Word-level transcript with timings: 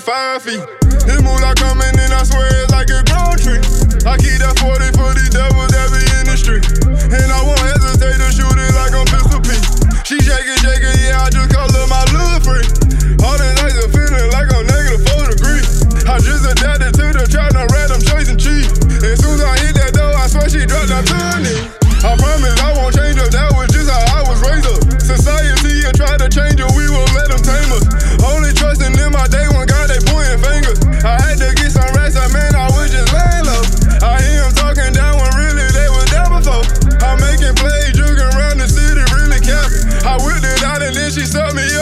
five 0.00 0.42
feet. 0.42 0.89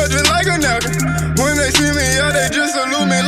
just 0.08 0.28
like 0.30 0.46
a 0.46 0.56
nigga, 0.58 1.38
When 1.38 1.56
they 1.56 1.70
see 1.70 1.90
me, 1.92 2.04
yeah, 2.16 2.32
they 2.32 2.48
just 2.48 2.74
salute 2.74 3.08
me 3.08 3.20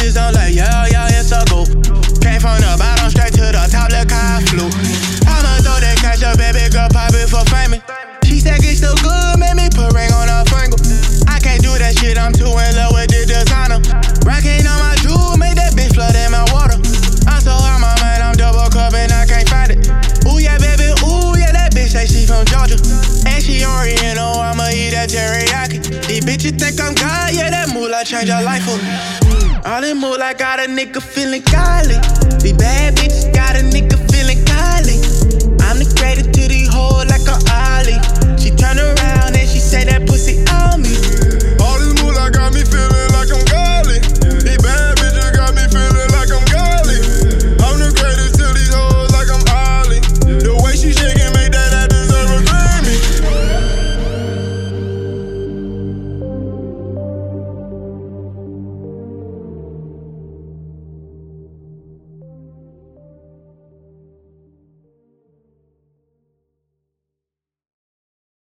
bitches 0.00 0.14
don't 0.14 0.34
like, 0.34 0.54
yeah, 0.54 0.86
yeah, 0.88 1.08
it's 1.12 1.32
a 1.32 1.44
go. 1.52 1.64
Came 2.24 2.40
from 2.40 2.56
the 2.60 2.72
bottom 2.80 3.10
straight 3.10 3.32
to 3.36 3.44
the 3.52 3.64
top, 3.68 3.92
look 3.92 4.10
how 4.10 4.40
I 4.40 4.44
flew. 4.48 4.68
I'ma 5.28 5.60
throw 5.60 5.76
that 5.76 5.96
cash 6.00 6.24
up, 6.24 6.40
baby 6.40 6.64
girl, 6.72 6.88
pop 6.88 7.12
it 7.12 7.28
for 7.28 7.44
famous. 7.52 7.84
She 8.24 8.40
said 8.40 8.64
it's 8.64 8.80
so 8.80 8.96
good, 9.04 9.36
made 9.36 9.56
me 9.56 9.68
put 9.68 9.92
ring 9.92 10.12
on 10.12 10.28
her 10.28 10.44
finger. 10.48 10.80
I 11.28 11.36
can't 11.40 11.60
do 11.60 11.76
that 11.76 11.96
shit, 12.00 12.16
I'm 12.16 12.32
too 12.32 12.48
in 12.48 12.72
love 12.76 12.96
with 12.96 13.12
the 13.12 13.28
designer. 13.28 13.80
Rocking 14.24 14.64
on 14.64 14.78
my 14.80 14.96
jewel, 15.04 15.36
made 15.36 15.60
that 15.60 15.76
bitch 15.76 15.92
flood 15.92 16.16
in 16.16 16.32
my 16.32 16.48
water. 16.48 16.80
I'm 17.28 17.40
so 17.44 17.52
out 17.52 17.80
my 17.80 17.92
mind, 18.00 18.24
I'm 18.24 18.36
double 18.36 18.68
cup 18.72 18.96
and 18.96 19.12
I 19.12 19.28
can't 19.28 19.48
find 19.48 19.68
it. 19.74 19.84
Ooh 20.24 20.40
yeah, 20.40 20.56
baby, 20.56 20.96
ooh 21.04 21.36
yeah, 21.36 21.52
that 21.52 21.76
bitch 21.76 21.92
say 21.92 22.08
she 22.08 22.24
from 22.24 22.48
Georgia. 22.48 22.80
And 23.28 23.40
she 23.42 23.60
oriental, 23.68 24.40
I'ma 24.40 24.72
eat 24.72 24.96
that 24.96 25.12
teriyaki. 25.12 26.08
These 26.08 26.24
bitches 26.24 26.56
think 26.56 26.80
I'm 26.80 26.96
God, 26.96 27.36
yeah, 27.36 27.50
that 27.52 27.68
moolah 27.74 28.04
change 28.04 28.30
her 28.30 28.40
life 28.40 28.64
for 28.64 28.80
me. 28.80 29.19
All 29.64 29.80
them 29.82 29.98
more 29.98 30.16
like 30.16 30.38
got 30.38 30.58
a 30.58 30.62
nigga 30.62 31.02
feeling 31.02 31.42
godly. 31.42 31.98
Be 32.42 32.56
bad 32.56 32.89